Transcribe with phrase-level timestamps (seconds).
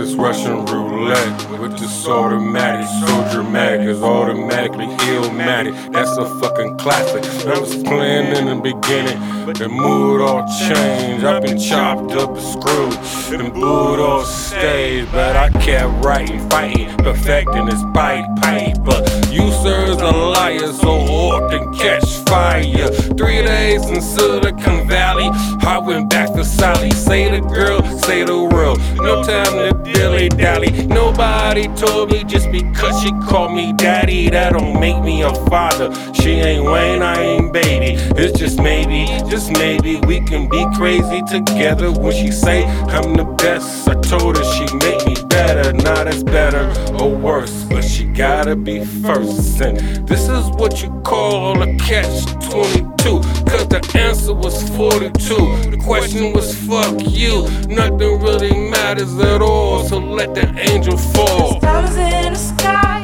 [0.00, 5.74] Is Russian roulette with this automatic, so dramatic, it's automatically illmatic.
[5.92, 7.22] That's a fucking classic.
[7.46, 9.18] I was playing in the beginning,
[9.52, 11.09] the mood all changed.
[11.24, 16.88] I've been chopped up and screwed and booed off stage, but I kept writing, fighting,
[16.98, 19.04] perfecting this bite paper.
[19.30, 22.88] You sirs a liar, so often catch fire.
[23.18, 25.28] Three days in Silicon Valley,
[25.62, 26.90] I went back to Sally.
[26.90, 28.78] Say the girl, say the world.
[28.96, 30.86] No time to dilly dally.
[30.86, 35.92] Nobody told me just because she called me daddy, that don't make me a father.
[36.14, 38.00] She ain't Wayne, I ain't baby.
[38.16, 41.90] It's just maybe, just maybe we can be crazy together.
[41.90, 45.72] When she say I'm the best, I told her she make me better.
[45.72, 49.60] Not as better or worse, but she gotta be first.
[49.60, 53.20] And this is what you call a catch 22.
[53.50, 55.34] Cause the answer was 42.
[55.70, 57.42] The question was fuck you.
[57.68, 61.58] Nothing really matters at all, so let the angel fall.
[61.58, 62.99] Stars in the sky,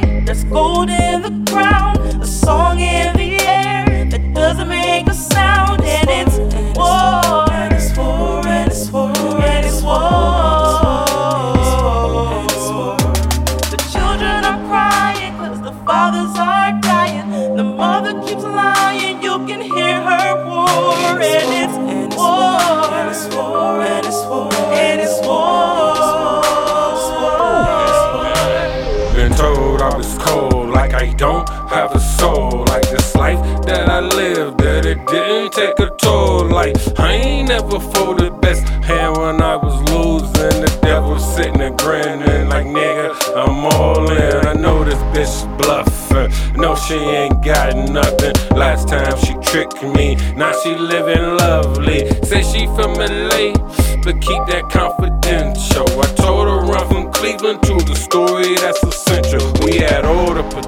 [16.16, 17.56] the fathers are dying.
[17.56, 22.60] The mother keeps lying, you can hear her war, and it's war,
[22.98, 25.52] and it's war, and it's war, and it's war.
[29.14, 32.64] Been told I was cold, like I don't have a soul.
[32.68, 36.48] Like this life that I live, that it didn't take a toll.
[36.48, 40.60] Like I ain't never for the best hand when I was losing.
[40.64, 44.46] The devil sitting and grinning, like nigga, I'm all in.
[44.46, 45.75] I know this bitch bluffing.
[46.84, 48.32] She ain't got nothing.
[48.56, 52.08] Last time she tricked me, now she living lovely.
[52.22, 53.52] Say she from LA,
[54.04, 55.86] but keep that confidential.
[56.00, 59.42] I told her run from Cleveland to the story that's essential.
[59.64, 59.95] We had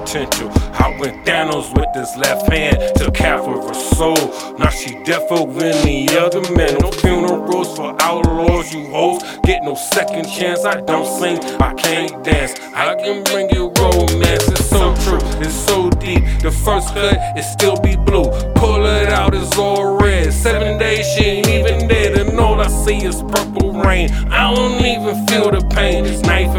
[0.09, 0.49] potential.
[0.73, 4.15] I went Thanos with this left hand, took half of her soul.
[4.57, 6.77] Now she defo than the other men.
[6.79, 9.21] No funerals for outlaws, you hoes.
[9.43, 10.65] Get no second chance.
[10.65, 12.59] I don't sing, I can't dance.
[12.73, 14.47] I can bring you romance.
[14.47, 16.23] It's so true, it's so deep.
[16.41, 18.31] The first cut, it still be blue.
[18.55, 20.33] Pull it out, it's all red.
[20.33, 22.17] Seven days, she ain't even dead.
[22.17, 24.09] And all I see is purple rain.
[24.31, 26.03] I don't even feel the pain.
[26.03, 26.55] This knife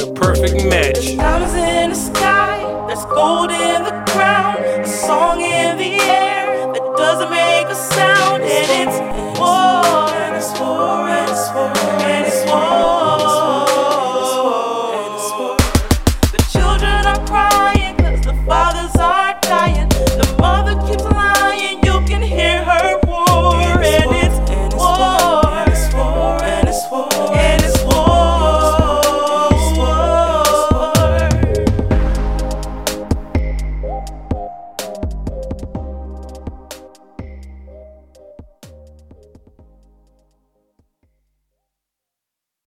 [0.00, 1.16] the perfect match.
[1.16, 6.94] Diamonds in the sky, there's gold in the ground, a song in the air that
[6.96, 8.09] doesn't make a sound.